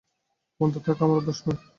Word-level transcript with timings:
মন্দ 0.59 0.75
থাকা 0.85 1.01
আমার 1.05 1.19
অভ্যাস 1.19 1.39
নয়। 1.45 1.59